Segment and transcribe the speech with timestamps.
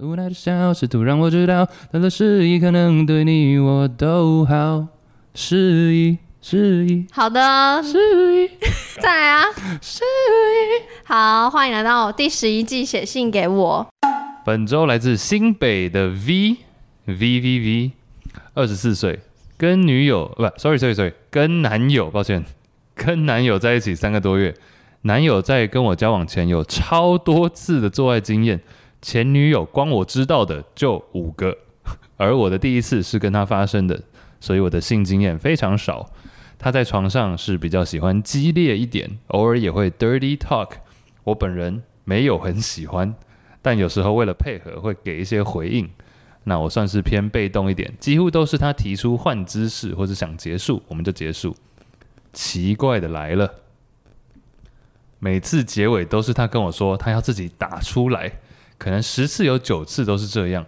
[0.00, 4.86] 无奈的笑，试图让我知道，他的示意可能对你我都好。
[5.34, 7.98] 示意，示意，好的，示
[8.44, 8.50] 意，
[9.00, 9.44] 再来啊，
[9.80, 10.84] 示意。
[11.04, 13.86] 好，欢迎来到第十一季，写信给我。
[14.44, 16.56] 本周来自新北的 V
[17.06, 17.90] V V V，
[18.54, 19.18] 二十四岁，
[19.56, 22.44] 跟女友不，sorry sorry sorry，跟男友，抱歉，
[22.94, 24.54] 跟男友在一起三个多月。
[25.02, 28.60] 男友在跟我交往前有超多次的做爱经验，
[29.06, 31.56] 前女友光我知道的就五个，
[32.18, 34.02] 而我的第一次是跟他发生的，
[34.40, 36.10] 所以我的性经验非常少。
[36.58, 40.70] 他在床上是比较喜欢激烈一点，偶尔也会 dirty talk，
[41.22, 43.14] 我本人没有很喜欢。
[43.62, 45.88] 但有时候为了配合，会给一些回应。
[46.42, 51.54] 那我算是偏被动一点，几乎都是他提出换姿势或者想结束，我们就结束。
[52.32, 53.54] 奇怪的来了，
[55.20, 58.32] 每次结尾都是他跟我说他要自己打出来，
[58.78, 60.66] 可能十次有九次都是这样。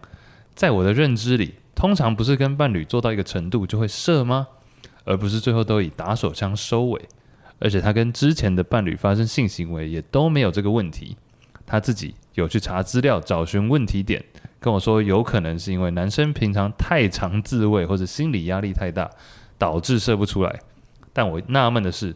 [0.54, 4.48] 在我的认知里，通常不是跟伴侣做到一个程度就会射吗？
[5.04, 7.08] 而不是最后都以打手枪收尾。
[7.60, 11.16] 而且他跟之前的伴侣发生性行为也都没有这个问题。
[11.66, 14.24] 他自己有去查资料，找寻问题点，
[14.58, 19.10] 跟我说有可能是因为男生平常太常自慰或者心理压力太大，
[19.58, 20.60] 导致射不出来。
[21.12, 22.14] 但我纳闷的是，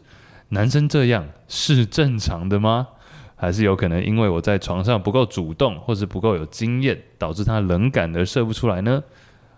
[0.49, 2.87] 男生这样是正常的吗？
[3.43, 9.03] 还是有可能因为我在床上不够主动，或是不够有经验，导致他冷感而射不出来呢？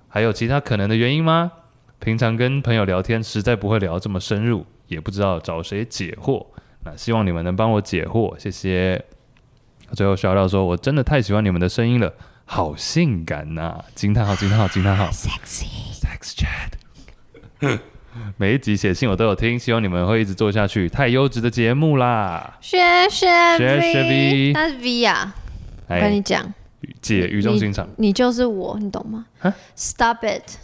[0.07, 1.51] 还有其他可能的原因吗？
[1.99, 6.47] 平常跟朋友聊天实在不会聊这么深入，也不知道找谁解惑。
[6.83, 9.05] 那希望你们能帮我解惑，谢谢。
[9.93, 12.11] 最后小廖说：“我真的太喜欢你们的声音了，
[12.45, 14.35] 好性感呐、啊！”惊叹号！
[14.35, 14.67] 惊叹号！
[14.67, 17.79] 惊叹号！Sexy，Sex Chat。
[18.37, 22.57] 每一集写信我都有听，希望你们会一直做下去，太优质的节目啦！
[22.61, 22.77] 谢
[23.09, 23.27] 谢
[23.57, 25.35] V，那是 V 啊！
[25.89, 26.53] 我跟你讲，
[27.01, 29.25] 姐语重心长，你就是我，你懂吗
[29.75, 30.57] ？Stop it！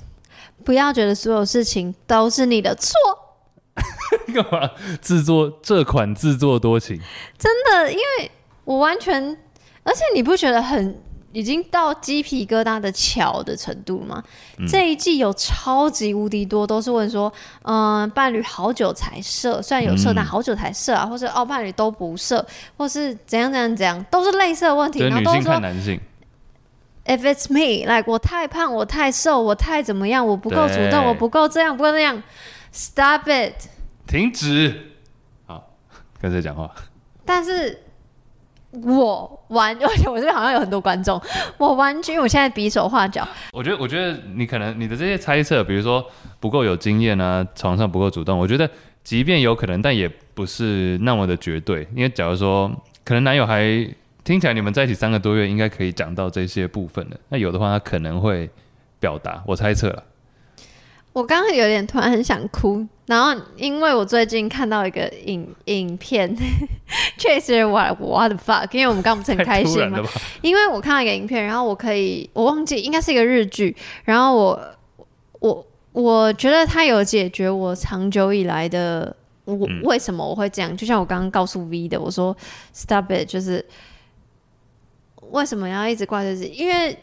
[0.64, 2.94] 不要觉得所有事情都是你的错。
[4.34, 4.70] 干嘛
[5.00, 7.00] 自作这款自作多情？
[7.38, 8.32] 真的，因为。
[8.64, 9.20] 我完全，
[9.84, 10.96] 而且你不觉得很
[11.34, 14.22] 已经到鸡皮疙瘩的巧的程度吗？
[14.58, 17.32] 嗯、这一季有超级无敌多，都是问说，
[17.64, 25.00] 嗯、呃，伴侣好久才射，虽然有射，嗯、但好久才射啊，或是哦，伴侣都不射，或是怎样怎样怎样，都是类似的问题。
[25.00, 26.00] 然后都是说，男性
[27.06, 32.22] ，If it's me，like 我太胖，我太瘦，我太怎么样，我不够主动，我不够这样，不够那样
[32.74, 33.54] ，Stop it，
[34.06, 34.98] 停止。
[35.46, 35.76] 好，
[36.20, 36.70] 跟谁讲话？
[37.26, 37.84] 但是。
[38.72, 41.22] 我完，而 且我这边好像有很多观众。
[41.58, 43.28] 我完全，因为我现在比手画脚。
[43.52, 46.06] 我觉得，我觉得你可能你的这些猜测，比如说
[46.40, 48.38] 不够有经验啊，床上不够主动。
[48.40, 48.70] 我觉得，
[49.04, 51.88] 即便有可能，但也不是那么的绝对。
[51.94, 52.72] 因为假如说，
[53.04, 53.64] 可能男友还
[54.24, 57.20] 听起来你们在一起三个多月，应该可以讲到这些部分的。
[57.30, 58.50] 那有的话，他可能会
[59.00, 59.44] 表达。
[59.46, 60.04] 我猜测了。
[61.14, 66.34] 我刚刚有点突然很想哭，然后因为我最近看到一个影影片，
[67.20, 70.00] 确实我 what the fuck，因为我们刚不是很开心嘛，
[70.42, 74.60] 因为我看到一个影片，然后我可以我忘记应该是一个日剧，然后我
[75.40, 82.34] 我我觉得它有解决我长久以来的我为什么我会这样，就像我刚刚告诉 V 的，我说
[82.74, 83.66] stop it，就是
[85.32, 86.98] 为什么要一直挂在这里，因为。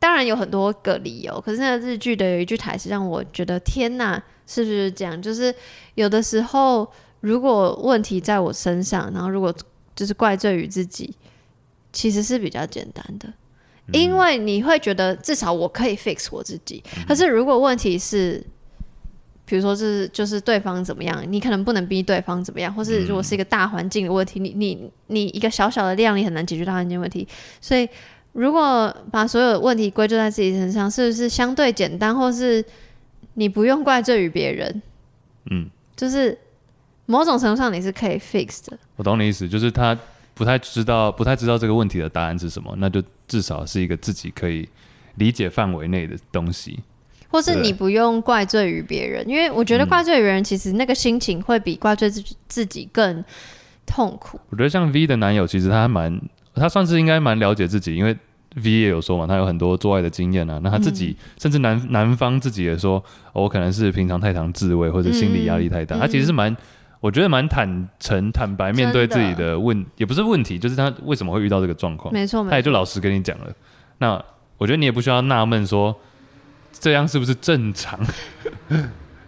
[0.00, 5.20] 当然有很多个理由，可是那个日剧的有一句台词让我觉得天哪，是不是这样？
[5.20, 5.52] 就是
[5.96, 6.88] 有的时候，
[7.18, 9.52] 如果问题在我身上，然后如果
[9.96, 11.12] 就是怪罪于自己，
[11.92, 13.28] 其实是比较简单的，
[13.88, 16.80] 嗯、因为你会觉得至少我可以 fix 我自己。
[17.08, 18.40] 可是如果问题是，
[19.44, 27.26] 比如说是就是对方怎么样，你可能不能逼对方怎么样，或是如果是一个大环境的问题，你你你一个小小的量，你很难解决大环境问题，
[27.60, 27.88] 所以。
[28.38, 32.64] 如果把所有问题归咎在自己身上，是不是相对简单，或是
[33.34, 34.80] 你不用怪罪于别人？
[35.50, 36.38] 嗯，就是
[37.06, 38.78] 某种程度上你是可以 fix 的。
[38.94, 39.98] 我懂你意思，就是他
[40.34, 44.68] 不太知道，不太知道这个问题的答案是什么，那就至少是一个自己可以
[45.16, 46.78] 理解范围内的东西，
[47.30, 53.24] 或是你不用怪罪于别人，因为我觉得怪罪于别人，其实那个心情会比怪罪自己自己更
[53.84, 54.38] 痛苦。
[54.50, 56.20] 我觉得像 V 的男友，其实他还蛮，
[56.54, 58.16] 他算是应该蛮了解自己，因为。
[58.58, 60.60] V 也有说嘛，他有很多做爱的经验啊。
[60.62, 63.02] 那他自己，嗯、甚至男男方自己也说，
[63.32, 65.96] 哦，我可能是平常太常自慰或者心理压力太大。
[65.96, 66.56] 嗯、他其实是蛮，
[67.00, 72.12] 我觉得蛮坦诚、坦白面对自己的问，的也不是问题，就是他为什么会遇到这个状况。
[72.12, 73.46] 没错，他也就老实跟你讲了。
[73.98, 74.22] 那
[74.56, 75.94] 我觉得你也不需要纳闷说，
[76.72, 77.98] 这样是不是正常？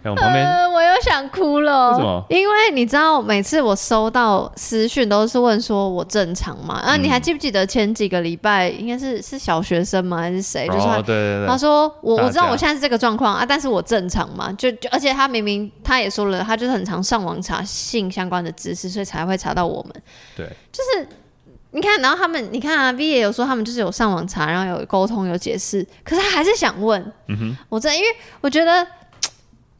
[0.03, 1.91] 哎，我旁边、呃，我又想哭了。
[1.91, 2.25] 为什么？
[2.29, 6.75] 因为你知道，每次我收到私讯都是问说我正常吗？
[6.75, 10.17] 啊，你还记不记得前几个礼拜，应该是是小学生吗？
[10.17, 10.67] 还是谁？
[10.67, 14.51] 就是对对对，他说我我知道我现在是这个状况啊，但是我正常嘛？
[14.53, 19.93] 就就而且他明明他也说了，他就是很常上网查性相关的知识，所以才会查到我们。
[20.35, 21.07] 对，就是
[21.69, 26.99] 你看，然后他们你看啊，V 也有说他们就是有上网查，然后有沟通有解释，可是他还是想问。
[27.27, 28.09] 嗯哼，我真的因为
[28.41, 28.87] 我觉得。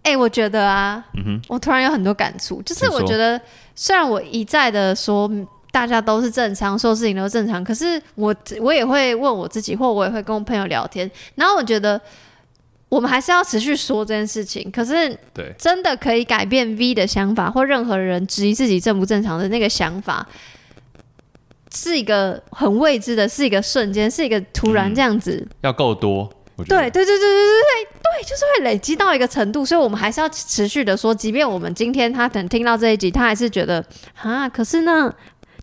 [0.04, 3.40] 哎、欸，我觉得啊，嗯哼，我突然有很多感触，就是我觉得，
[3.76, 5.30] 虽然我一再的说
[5.72, 12.02] 大家都是正常，说事情都正常，可是我我也会问我自己，或我也会跟我朋友聊天，然后我觉得
[12.90, 14.70] 我们还是要持续说这件事情。
[14.72, 20.28] 可是，对，真的可以改变 V 的想法，或任何人质疑自己正不正常的那个想法，
[21.74, 26.28] 是一个很未知的，是一个瞬间，是一个突然这样子，嗯、要够多。
[26.58, 33.84] 对对对对对对对，对，就是会累积到一个程度，所以我们还是要持续的说，即便我们今天他可能听到这一集，他还是觉得
[34.22, 35.12] 啊，可是呢，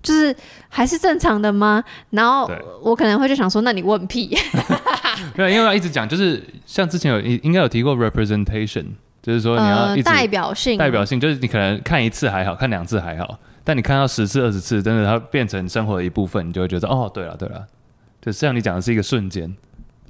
[0.03, 0.35] 就是
[0.69, 1.85] 还是正常的吗？
[2.11, 2.51] 然后
[2.83, 4.37] 我可能会就想说，那你问屁？
[5.37, 8.87] 没有，因为要一直讲，就是像之前有应该有提过 representation，
[9.23, 17.67] 就是说你要代表性代表性，就是你可能看一次还好看两次还好，但你看到十次二十次，真的它变成生活的一部分，你就会觉得哦，对了对了，
[18.21, 19.55] 就像你讲的是一个瞬间。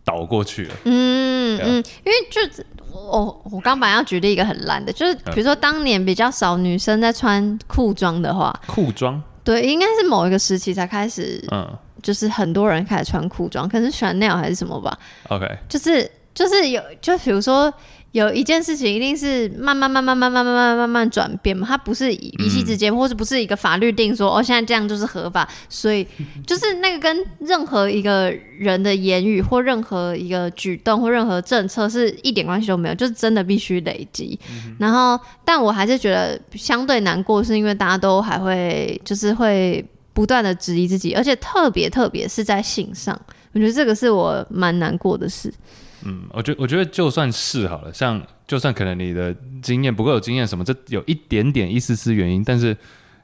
[0.08, 0.74] 倒过去了。
[0.84, 11.68] 嗯嗯，因为就我我刚本来要举例一个很烂的，就是比如说当年比较少女生在穿裤装的话，裤装对，应该是某一个时期才开始，嗯，
[12.02, 17.72] 就是很多人开始穿裤装，可能是 Chanel 还是什么吧？OK，就是就是有就比如说。
[18.12, 26.06] 有一件事情一定是慢慢慢慢慢慢慢慢慢慢转变嘛，它不是一夕之间，或者不是一个法律定说哦，现在这样就是合法，所以
[26.46, 34.38] 就是那个跟任何一个人的言语或任何一个举动或任何政策是一点关系都没有，就是真的必须累积。
[34.78, 39.84] 然后，但我还是觉得相对难过，是因为大家都还会就是会
[40.14, 43.20] 不断的质疑自己，而且特别特别是在性上，
[43.52, 45.52] 我觉得这个是我蛮难过的事。
[46.04, 52.76] 嗯，我觉我觉得就算是好了，像就算可能你的经验不够有经验什么，这有一点点一丝丝原因，但是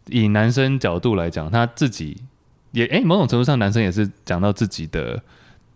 [0.09, 2.17] 以男生角度来讲，他自己
[2.73, 5.23] 也哎、欸，某种程度上男生也是讲到自己的，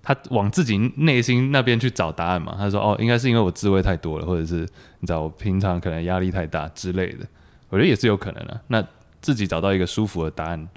[0.03, 2.55] 他往自己内心那边去找答案嘛。
[2.59, 4.69] 他说哦，应该是因为我自慰太多了，或者是
[4.99, 7.27] 你知道我平常可能压力太大之类的，
[7.69, 8.61] 我觉得也是有可能的。
[8.67, 8.85] 那
[9.21, 10.69] 自己找到一个舒服的答案，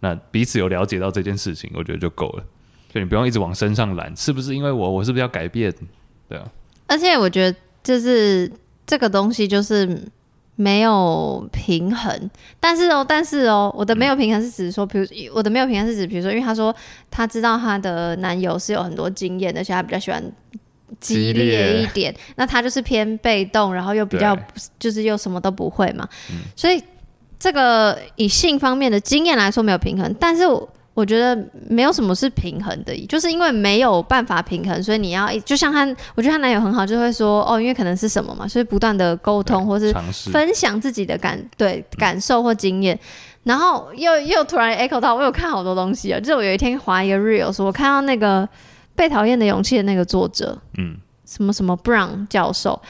[0.00, 2.44] 那彼此有了解到这件事情，我觉得就够了。
[2.92, 4.90] 就你不用一直往身上揽，是不是因为我？
[4.90, 5.72] 我是不是要改变？
[6.28, 6.44] 对啊。
[6.88, 8.50] 而且我觉得，就是
[8.84, 10.02] 这个东西就是
[10.56, 12.30] 没有平衡。
[12.58, 16.74] 但是哦，但是哦，我的没有平衡是指说，比如我的没有平衡是指，比如说，因为他说
[17.10, 20.20] 他知道他的男友是有很多经验的，而且他比较喜欢
[20.98, 22.12] 激烈一点。
[22.34, 24.36] 那他就是偏被动，然后又比较
[24.80, 26.08] 就是又什么都不会嘛。
[26.56, 26.82] 所以
[27.38, 30.42] 这个以性方面的经验来说没有平衡，但是
[30.94, 31.04] 我。
[31.10, 31.36] 觉得
[31.68, 35.84] 没有什么是平衡的，就是因为没有办法平衡，所以你要就像她，
[36.14, 39.92] 我觉得她男友很好，就会说哦，因为可能是什么嘛，所以不断的沟通或是
[40.30, 42.96] 分享自己的感对感受或经验，
[43.42, 48.48] 然后又又突然 echo 到，我有看好多东西啊，就是我有一天划一个 reels，说我看到那个
[48.94, 52.80] 被讨厌的勇气的那个作者，嗯，什么什么 Brown 教授。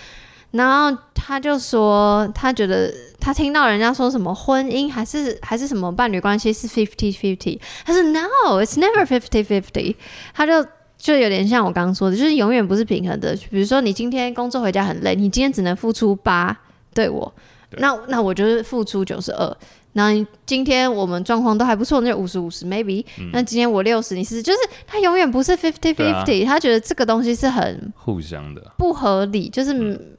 [0.50, 9.94] 然后他就说，他觉得他听到人家说什么婚姻还是还是什么伴侣关系是 fifty fifty，他说 No, it's never fifty fifty。
[10.32, 13.36] 他就就有点像我刚刚说的，就是永远不是平衡的。
[13.50, 16.58] 比如说你今天工作回家很累，你今天只能付出八
[16.94, 17.32] 对我，
[17.78, 19.56] 那那我就是付出九十二。
[19.92, 20.12] 那
[20.46, 23.04] 今天我们状况都还不错，那就五十五十 maybe。
[23.32, 29.72] 那今天我六十，你是就是他永远不是 fifty fifty，他觉得这个东西是很互相的不合理，就是。
[29.72, 30.16] 嗯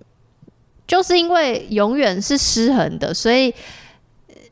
[0.91, 3.53] 就是因为永远是失衡的，所以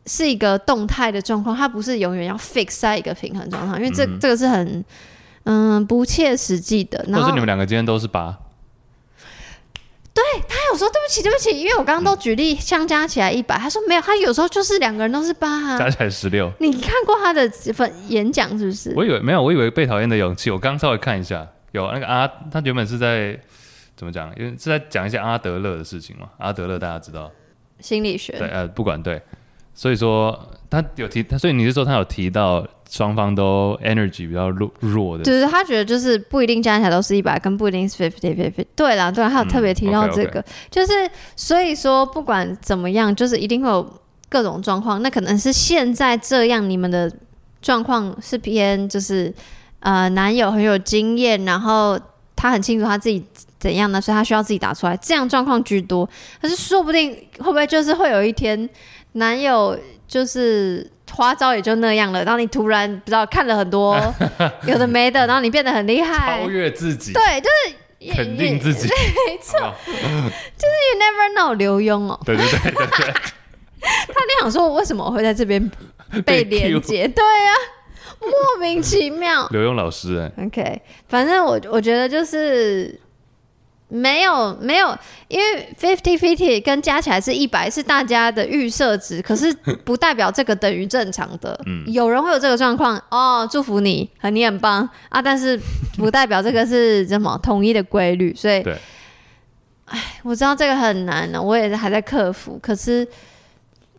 [0.05, 4.85] 是一个动态的状况，它不是永远要 fix 在一个平衡状况，因为这、嗯、这个是很
[5.43, 7.03] 嗯不切实际的。
[7.09, 8.37] 然后或是你们两个今天都是八，
[10.13, 16.49] 对，他有时候对不起对不起，因为我刚刚都举例相加起来一百、嗯，他说没有，他有时候就是两个人都是八、啊，加起来十六。
[16.59, 18.93] 你看过他的粉演讲是不是？
[18.95, 23.37] 我以为没有，我以为被讨厌的勇气，我刚稍微看一下，有那个啊，他原本是在。
[23.99, 24.33] 怎么讲？
[24.37, 26.29] 因为是在讲一些阿德勒的事情嘛。
[26.37, 27.29] 阿德勒大家知道，
[27.81, 28.31] 心理学。
[28.39, 29.21] 对，呃，不管对，
[29.73, 30.39] 所以说
[30.69, 38.65] 他有提他，所以你是说他有提到双方都 energy 比较弱弱的，就是他觉得就是不一定加起来都是一百，跟不一定是 fifty fifty。
[38.73, 40.93] 对啦，对啦，他有特别提到这个，嗯、okay, okay 就是
[41.35, 45.01] 所以说不管怎么样，就是一定会有各种状况。
[45.01, 47.11] 那可能是现在这样，你们的
[47.61, 49.33] 状况是偏就是
[49.81, 51.99] 呃男友很有经验，然后
[52.33, 53.25] 他很清楚他自己。
[53.59, 53.99] 怎样呢？
[53.99, 56.07] 所以他需要自己打出来，这样状况居多。
[56.41, 58.69] 可是说不定会不会就是会有一天，
[59.13, 63.99] 男友就是花招也就那样了，然后你突然不知道看了很多
[64.65, 68.87] 有的没的，然后你变得很厉害，超越自己，对，就是肯定自己，
[69.27, 73.13] 没错，就是 you never know 刘墉哦，对对对对对，
[73.81, 75.69] 他就想说为什么我会在这边
[76.25, 77.07] 被连接？
[77.07, 77.77] 对呀、啊。
[78.21, 82.99] 莫名其妙，刘墉老师哎、欸、，OK，反正我我觉得就是
[83.89, 84.95] 没有没有，
[85.27, 89.51] 因为 fifty fifty 跟加起来是一百，是大家的预设值，可是
[89.83, 91.59] 不代表这个等于正常的。
[91.65, 95.59] 嗯，有人会有这个状况哦，祝福你，你很棒啊，但是
[95.97, 98.77] 不代表这个是什么统一的规律，所以，对，
[99.85, 103.07] 哎，我知道这个很难呢，我也是还在克服，可是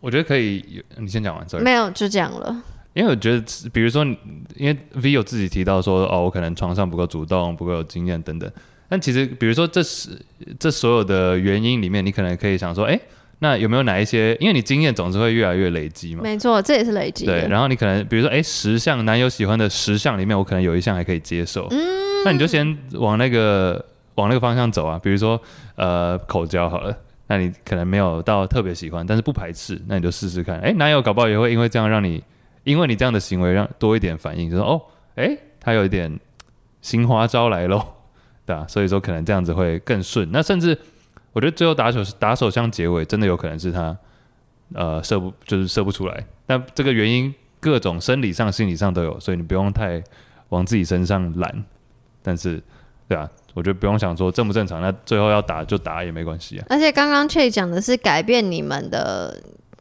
[0.00, 2.62] 我觉得可以，你先讲完，sorry，没有就这样了。
[2.92, 4.04] 因为我觉得，比如说，
[4.56, 8.50] 因为 V 有自己提到说，哦，我可能床上不够主动，不够有经验等等。
[8.90, 10.10] 但其实，比如说，这是
[10.58, 13.00] 这所有的原因里面，你可能可以想说，哎，
[13.38, 14.34] 那有没有哪一些？
[14.40, 16.22] 因为你经验总是会越来越累积嘛。
[16.24, 17.24] 没错，这也是累积。
[17.24, 21.68] 对，然后你可能，比如说，哎，十项男友喜欢的十项里面，我可能有一项还可以接受。
[21.70, 21.78] 嗯。
[22.24, 23.82] 那你就先往那个
[24.16, 25.00] 往那个方向走啊。
[25.02, 25.40] 比如说，
[25.76, 26.94] 呃，口交好了，
[27.28, 30.58] 那你可能没有到特别喜欢，但是不排斥，那你就试试看。
[30.58, 32.22] 哎，男友搞不好也会因为这样让你。
[32.62, 34.82] 因为你这样的行为让多一点反应，就说哦，
[35.14, 36.20] 哎，他有一点
[36.82, 37.82] 新花招来喽，
[38.50, 38.66] 对吧？
[38.66, 40.28] 所以说可能这样子会更顺。
[40.32, 40.76] 那甚至
[41.32, 43.96] 我觉得最后打手打手枪结尾，真的有可能是他
[44.74, 46.26] 呃射不就是射不出来。
[46.46, 50.02] 那这个原因各种生理上、心理上都有，所以你不用太
[50.48, 51.64] 往自己身上揽。
[52.22, 52.60] 但是，
[53.06, 56.66] 对啊，我觉得不用想说正不正常，那最后要打就打也没关系啊。
[56.68, 59.40] 而且刚刚 Chase 讲的是改变你们的。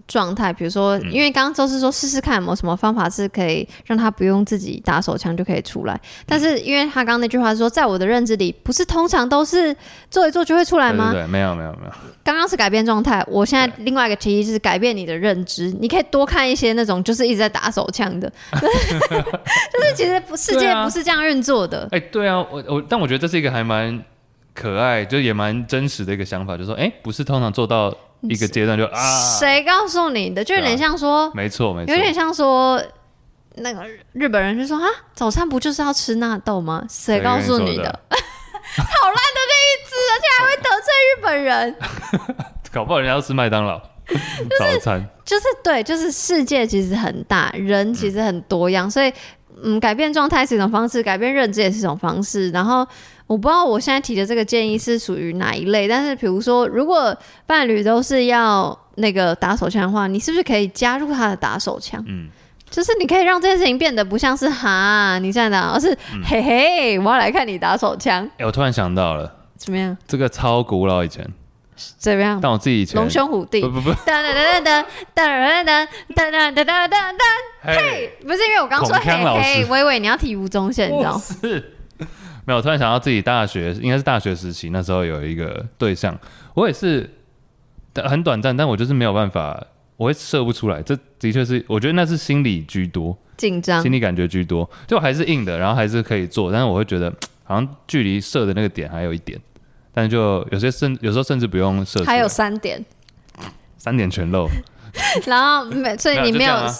[0.09, 9.73] 状态，比如说，因为刚刚周是说试试看有没有什么方法是可以让他不用自己打手枪就可以出来，但是因为他刚刚那句话说，在我的认知里，不是通常都是
[10.09, 11.11] 做一做就会出来吗？
[11.11, 11.91] 对，对，对，没有没有没有。
[12.23, 21.87] 刚刚是改变状态，我现在另外一个提议就是改变你的认知，你可以多看一些那种就是一直在打手枪的， 就是其实不世界不是这样运作的。
[21.91, 24.03] 哎、对啊，我我但我觉得这是一个还蛮
[24.55, 27.95] 可爱，就也蛮真实的一个想法，就是说，哎、欸，不是通常做到。
[28.21, 30.43] 一个阶段就啊，谁告诉你的？
[30.43, 32.81] 就有点像说，啊、没错没错，有点像说
[33.55, 34.85] 那个日本人就说啊，
[35.15, 36.83] 早餐不就是要吃纳豆吗？
[36.89, 37.83] 谁告诉你的？
[38.75, 41.75] 好烂的例子，而且还会得罪日本人。
[42.71, 44.23] 搞不好人家要吃麦当劳、就是、
[44.59, 49.11] 早餐，就是对，就是世界其实很大，人其实很多样，嗯、所以
[49.63, 52.85] 嗯，改变状态是一种方式，改变认知也是一种方式，然后。
[53.29, 62.03] 我不知道我现在提的这个建议是属于哪一类，但是比如说，如果伴侣都是要那个打手枪的话，你是不是可以加入他的打手枪？
[62.07, 62.27] 嗯，
[62.71, 68.25] 就是你可以让这件事情变得不像是哈你这样打，而是、嗯、嘿嘿，我要来看你打手枪。
[68.25, 69.95] 哎、欸，我突然想到了，怎么样？
[70.07, 71.23] 这个超古老以前，
[71.99, 72.39] 怎么样？
[72.41, 77.21] 但我自己以前龙兄虎弟，不不不，噔噔噔噔噔噔噔噔噔噔噔噔，
[77.61, 81.75] 嘿，不是因为我刚说嘿嘿，微微你要提吴宗宪，你知道是。
[82.49, 86.19] 没有，突然想到自己大学应该是大学时期，那时候有一个对象，
[86.55, 87.07] 我也是
[87.93, 89.63] 很短暂，但我就是没有办法，
[89.97, 90.81] 我会射不出来。
[90.81, 97.13] 这的确是，我觉得那是心理居多，紧张，心理感觉居多，就还是硬的，然后还是可以做，但是我会觉得
[97.45, 99.39] 好像距离射的那个点还有一点，
[99.93, 102.83] 但就有些甚有时候甚至不用射，还有三点，
[103.77, 104.49] 三点全漏，
[105.27, 106.73] 然后没，所以你没有，没有，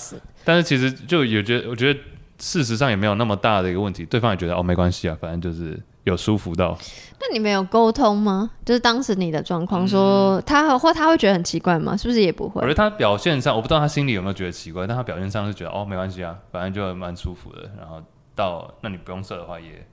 [0.43, 1.99] 但是其实就有觉得，我觉得。
[2.39, 6.77] 事实上也没有那么大的一个问题，对方也觉得哦没关系啊，反正就是有舒服到。
[7.19, 8.49] 那你们有沟通吗？
[8.65, 11.97] 就是当时你的状况，说他或他会觉得很奇怪吗？
[11.97, 12.61] 是不是也不会？
[12.61, 17.69] 我觉得他表现上，我不知道他心里有没有觉得奇怪，但他表现上是觉得哦没关系啊，反正就蛮舒服的。
[17.77, 18.01] 然后
[18.35, 19.85] 到那你不用射的话也，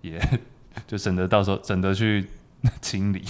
[0.00, 0.20] 也 也
[0.88, 2.26] 就省得到时候省得去
[2.80, 3.22] 清理，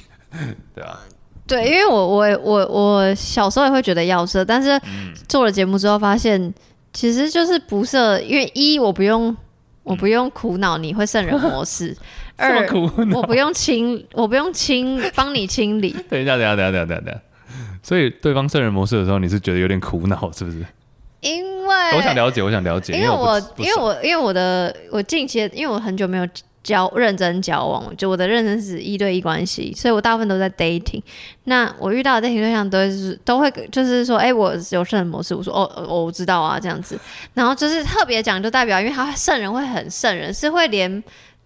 [0.74, 1.00] 对啊。
[1.46, 4.80] 对，因为我我我我小时候也会觉得要射，但是
[5.26, 6.54] 做了节目之后发现。
[6.92, 9.36] 其实就是不设，因为一我不用，
[9.82, 11.94] 我不用苦恼你会圣人模式；
[12.36, 12.66] 二
[13.14, 15.94] 我不用清，我不用清帮你清理。
[16.08, 17.20] 等一下，等一下，等一下，等一下，等一下。
[17.82, 20.64] 所以对方圣人模式的时候，你是觉得有点苦恼，是不是？
[21.20, 26.26] 因为我想了解，我想了解，因为我因为我因为我的我近期，因为我很久没有。
[26.70, 31.02] 交认真交往，就我的认真是一对一关系，所以我大部分都在 dating。
[31.44, 36.96] 那我遇到的 dating 对象都是都会就是说，哎、欸，我有圣人模式，我说哦，哦，我知道啊，这样子。
[37.34, 41.02] 然后就是特别讲，就代表因为他圣人会很圣人，是会连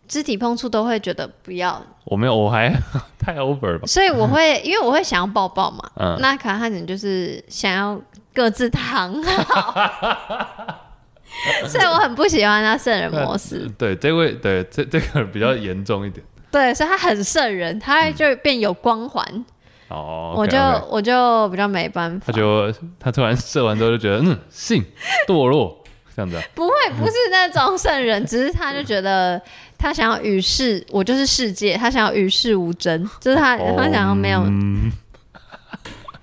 [0.07, 1.83] 肢体碰触都会觉得不要。
[2.04, 2.71] 我没有，我还
[3.19, 3.87] 太 over 吧。
[3.87, 5.90] 所以我会，因为我会想要抱抱嘛。
[5.97, 6.19] 嗯。
[6.21, 7.99] 那可能他可能就是想要
[8.35, 9.75] 各自躺好。
[11.69, 13.69] 所以我很不喜欢他圣人模式。
[13.79, 16.25] 对，这位对这这个比较严重一点。
[16.50, 19.45] 对，所以他很圣人，他就变有光环。
[19.88, 20.87] 哦、嗯，我就 okay, okay.
[20.91, 22.26] 我就比较没办法。
[22.26, 24.85] 他就他突然射完之后就觉得，嗯，性
[25.29, 25.76] 堕落
[26.17, 26.43] 这样子、啊。
[26.55, 29.41] 不会，不是那种圣人，只是他就觉得
[29.76, 34.43] 他想要与世，我就是世界，他想要与世无争，就是他、哦、他想要没有。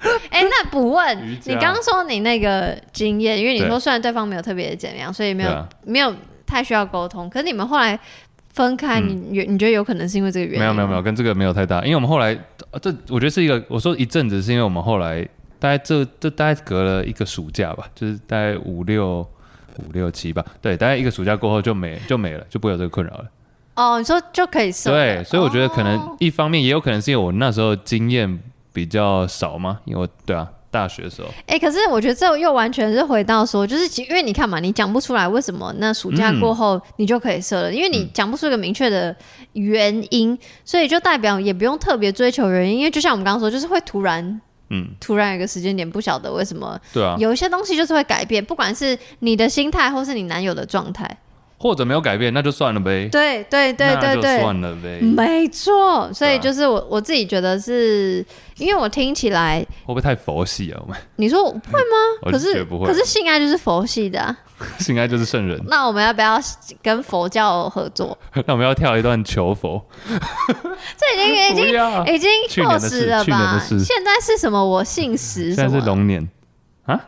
[0.31, 6.13] 哎、欸，那不问你刚刚说你那个经验，因为你说虽然对方没有特别的怎样，所以没有、啊、没有
[6.46, 7.29] 太需要沟通。
[7.29, 7.98] 可是你们后来
[8.50, 10.60] 分开，你你、嗯、你觉得有可能是因为这个原因？
[10.60, 11.84] 没有没有没有，跟这个没有太大。
[11.84, 12.36] 因为我们后来，
[12.81, 15.22] 这我觉得是一个，我说一阵子是因为我们后来
[15.60, 19.20] 大概这这大概隔了一个暑假吧，就是大概五六
[19.77, 23.25] 五六七吧，对，大概一个暑假过后就没就没了，就不会有这个困扰了。
[23.75, 24.89] 哦，你说就可以收？
[24.91, 28.39] 对，所以我觉得可能一方面也有可能是因为我那时候经验。
[28.74, 29.80] 比较少吗？
[29.86, 31.28] 因为对啊，大学的时候。
[31.48, 39.16] 哎、欸，可是我觉得这又完全是回到说，就是因为你看嘛，你讲不出来为什么那暑假过后你就可以射了，嗯、因为你讲不出一个明确的
[39.54, 51.18] 原因，所以就代表也不用特别追求原因，因为就像我们刚刚说，就是会突然，嗯，突然有一个时间点不晓得为什么，对啊，有一些东西就是会改变，不管是你的心态或是你男友的状态。
[51.62, 53.08] 或者没有改变，那就算了呗。
[53.12, 55.00] 对对对对对，算了呗。
[55.00, 58.25] 没错，所以就是我我自己觉得是，
[58.58, 60.82] 因为我听起来会不会太佛系啊？
[60.82, 61.96] 我们你说会吗？
[62.32, 64.36] 可是可是性爱就是佛系的啊，
[64.80, 65.62] 性爱就是圣人。
[65.70, 66.39] 那我们要不要
[66.82, 68.18] 跟佛教合作？
[68.48, 69.86] 那我们要跳一段求佛。
[70.08, 73.60] 这已经已经已经过时了吧？
[73.68, 74.65] 现在是什么？
[74.65, 76.27] 我姓石，现在是龙年
[76.86, 77.00] 啊？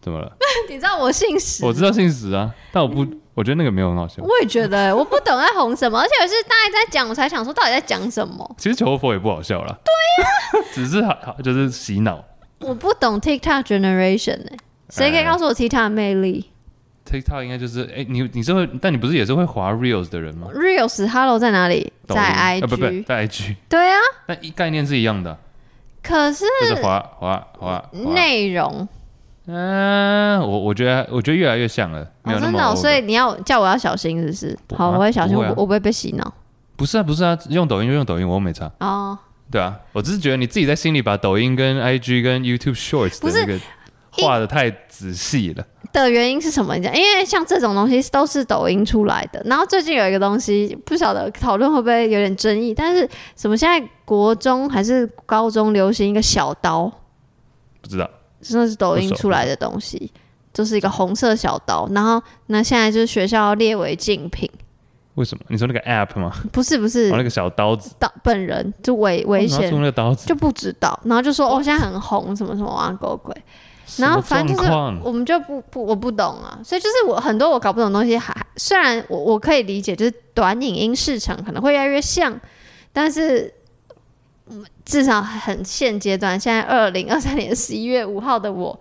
[0.00, 0.30] 怎么了？
[0.70, 1.64] 你知道我姓石？
[1.64, 3.04] 我知道姓石啊，但我不。
[3.38, 4.20] 我觉得那个没有很好笑。
[4.20, 8.56] 我也觉得，我不懂在红什么，而且我是大家在讲，我才想说到底在讲什么。
[8.58, 9.78] 其实求佛也不好笑啦。
[9.84, 12.24] 对呀、啊， 只是好就是洗脑。
[12.58, 14.58] 我不懂 TikTok generation 哎、欸，
[14.90, 16.50] 谁可以告诉我 TikTok 的魅力
[17.08, 21.92] ？TikTok 应该就是哎、欸，你你是会，但你不是也是会滑 Reels 的人吗？Reels，Hello 在哪里？
[22.08, 23.54] 在 IG，、呃、不不在 IG。
[23.68, 25.38] 对啊，但概念是一样的。
[26.02, 28.88] 可是就是滑滑滑内容。
[29.50, 32.52] 嗯，我我觉得我觉得越来越像了，没有那么、哦。
[32.52, 34.58] 真的、哦，所以你要叫我要小心，是不是？
[34.66, 36.34] 不好，我会小心，啊、我我不会被洗脑。
[36.76, 38.70] 不是啊，不是啊，用抖音就用抖音，我又没差。
[38.80, 39.18] 哦，
[39.50, 43.58] 对啊，我只是觉得你自己在心里把抖音跟 IG 跟 YouTube Shorts 的那个
[44.10, 45.64] 画的太仔细了。
[45.90, 46.76] 的原因是什么？
[46.76, 49.42] 你讲，因为像这种东西都是抖音出来的。
[49.46, 56.92] 然后最近有一个东西，不晓得讨论会不会有点争议，但是什么现在国中还是高中流行一个小刀？
[57.80, 58.08] 不知道。
[58.40, 60.10] 真的是抖音出来的东西，
[60.52, 64.48] 就是一个红色小刀，然后那现在就是学校列为禁品。
[65.14, 65.44] 为什么？
[65.48, 66.32] 你说那个 app 吗？
[66.52, 69.68] 不是不是，哦、那个小刀子，刀本人就危危险。
[69.74, 73.34] 那个刀子就不知道，然后就说哦，现在很红，什么什么啊，狗鬼。
[73.96, 74.70] 然后反正就是
[75.02, 82.40] 我们就不不我不懂啊，所以就是我很多我搞不懂的东西还，还虽然我我可以理解，就是短影音市场可能会越来越像，
[82.92, 83.52] 但是。
[84.84, 88.78] 至少很现阶段，现在二零二三年十一月五号的我，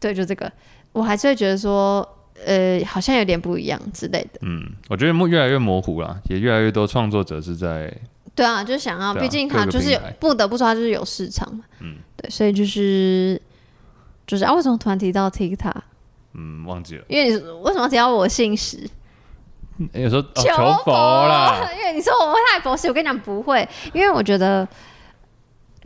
[0.00, 0.50] 对，就这个，
[0.92, 2.06] 我还是会觉得说，
[2.44, 4.40] 呃，好像有点不一样之类的。
[4.40, 7.92] 嗯，我觉得越来越模糊了，也越来越多创作者是在。
[8.34, 11.62] 对啊，就想要，毕竟他就是不得不说，他就是有市场嘛。
[11.80, 13.40] 嗯，对，所以就是
[14.26, 15.74] 就是啊，为什么突然提到 TikTok？
[16.32, 17.04] 嗯，忘记了。
[17.08, 18.88] 因为你为什么提到我姓石？
[19.92, 24.66] 有时候求佛啦，因为你说我们会太佛系，我跟你讲不会，因为我觉得。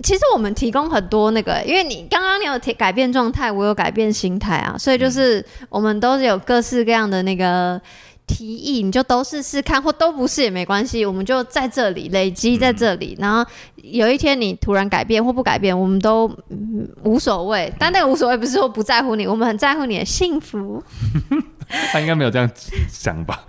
[0.02, 7.80] 其实我们提供很多那个，因为你刚刚你有提改变状态，我有改变心态啊，所以就是我们都是有各式各样的那个
[8.26, 17.72] 提议，你就都试试看，或都不是也没关系，我们就在这里累积在这里，然后有一天你突然改变或不改变，我们都、嗯、无所谓。
[17.78, 20.82] 但那个无所谓不是说不在乎你，我们很在乎你的幸福。
[21.90, 22.48] 他应该没有这样
[22.90, 23.44] 想吧？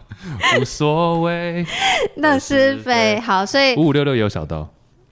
[0.60, 1.66] 无所谓，
[2.18, 4.68] 那是非好，所以五五六六也有小刀。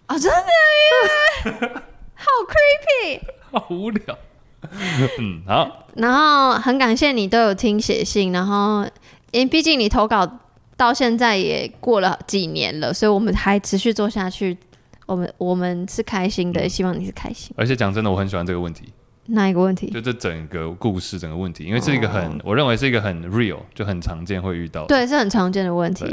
[0.07, 1.51] 哦，真的耶，
[2.15, 3.19] 好 creepy，
[3.51, 4.17] 好无聊。
[5.19, 5.87] 嗯，好。
[5.95, 8.85] 然后很感谢你都有听写信，然后
[9.31, 10.39] 因为毕竟你投稿
[10.75, 14.57] 到现在也过了几年了，所以我们还持续做下去。
[15.05, 17.53] 我们我们是开心的，嗯、希望你是开心。
[17.55, 18.91] 而且讲真的，我很喜欢这个问题。
[19.27, 19.89] 哪一个问题？
[19.89, 24.87] 就这整个故事，整个问题，因为是一个很，哦、我认为是一个很 real，就很常见会遇到的。
[24.87, 26.05] 对，是很常见的问题。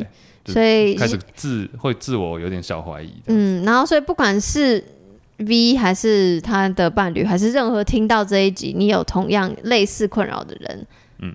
[0.44, 4.83] 所以开始自会自我有点小怀疑，嗯，然后所以不管是
[5.37, 10.87] V 还是他的伴侣，还是任何听到这一集你有同样类似困扰的人，
[11.20, 11.33] 嗯，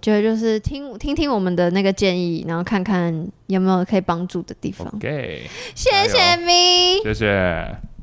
[0.00, 4.86] 觉得就是听听听我们的那个建议，然后看看有没有可以帮助的地方。
[4.94, 7.93] OK，谢谢谢谢。